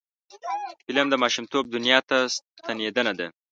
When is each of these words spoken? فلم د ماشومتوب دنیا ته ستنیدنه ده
فلم 0.85 1.07
د 1.09 1.15
ماشومتوب 1.23 1.63
دنیا 1.73 1.99
ته 2.09 2.17
ستنیدنه 2.35 3.13
ده 3.19 3.27